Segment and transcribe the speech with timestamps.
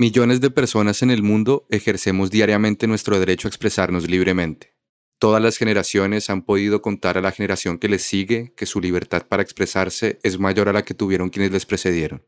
[0.00, 4.74] Millones de personas en el mundo ejercemos diariamente nuestro derecho a expresarnos libremente.
[5.18, 9.26] Todas las generaciones han podido contar a la generación que les sigue que su libertad
[9.28, 12.24] para expresarse es mayor a la que tuvieron quienes les precedieron.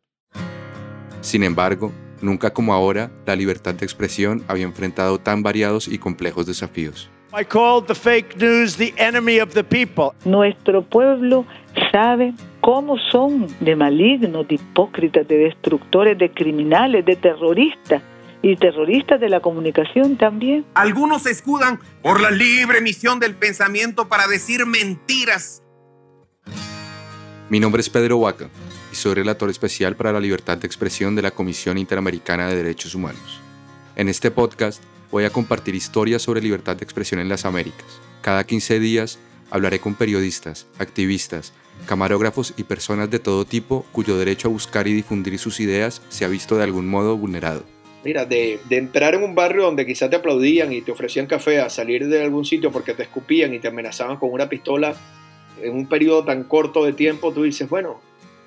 [1.22, 6.44] Sin embargo, nunca como ahora, la libertad de expresión había enfrentado tan variados y complejos
[6.44, 7.10] desafíos.
[10.26, 11.46] Nuestro pueblo
[11.90, 18.02] sabe cómo son de malignos, de hipócritas, de destructores, de criminales, de terroristas
[18.42, 20.66] y terroristas de la comunicación también.
[20.74, 25.62] Algunos se escudan por la libre emisión del pensamiento para decir mentiras.
[27.48, 28.50] Mi nombre es Pedro Huaca
[28.92, 32.94] y soy relator especial para la libertad de expresión de la Comisión Interamericana de Derechos
[32.94, 33.40] Humanos.
[33.96, 38.00] En este podcast voy a compartir historias sobre libertad de expresión en las Américas.
[38.22, 39.18] Cada 15 días
[39.50, 41.52] hablaré con periodistas, activistas,
[41.86, 46.24] camarógrafos y personas de todo tipo cuyo derecho a buscar y difundir sus ideas se
[46.24, 47.62] ha visto de algún modo vulnerado.
[48.04, 51.70] Mira, de, entrar en un barrio donde quizás te aplaudían y te ofrecían café, a
[51.70, 54.96] salir de algún sitio porque te escupían y te amenazaban con una pistola
[55.60, 58.00] en un periodo tan corto de tiempo, tú dices, bueno,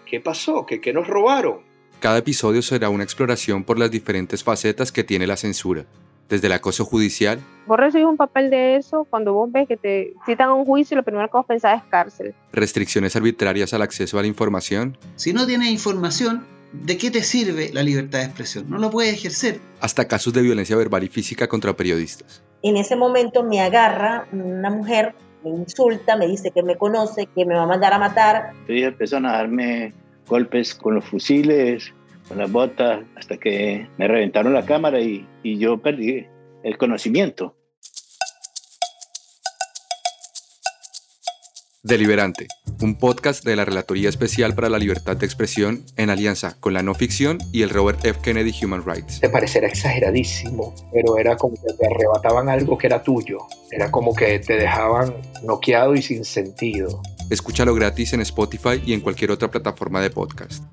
[0.06, 0.66] ¿qué pasó?
[0.66, 1.59] ¿Qué, qué nos robaron?
[2.00, 5.86] Cada episodio será una exploración por las diferentes facetas que tiene la censura,
[6.30, 7.40] desde el acoso judicial.
[7.68, 10.95] Vos recibís un papel de eso cuando vos ves que te citan a un juicio
[10.95, 12.34] y lo primero que vos pensás es cárcel.
[12.52, 14.98] Restricciones arbitrarias al acceso a la información.
[15.16, 18.70] Si no tienes información, ¿de qué te sirve la libertad de expresión?
[18.70, 19.59] No lo puedes ejercer.
[19.80, 22.44] Hasta casos de violencia verbal y física contra periodistas.
[22.62, 27.46] En ese momento me agarra una mujer, me insulta, me dice que me conoce, que
[27.46, 28.52] me va a mandar a matar.
[28.68, 29.94] Y empezaron a darme
[30.28, 31.94] golpes con los fusiles,
[32.28, 36.26] con las botas hasta que me reventaron la cámara y, y yo perdí
[36.64, 37.56] el conocimiento.
[41.86, 42.48] Deliberante,
[42.81, 46.81] un podcast de la Relatoría Especial para la Libertad de Expresión en alianza con la
[46.81, 48.22] no ficción y el Robert F.
[48.23, 49.20] Kennedy Human Rights.
[49.20, 53.38] Te parecerá exageradísimo, pero era como que te arrebataban algo que era tuyo.
[53.70, 57.03] Era como que te dejaban noqueado y sin sentido.
[57.30, 60.63] Escúchalo gratis en Spotify y en cualquier otra plataforma de podcast.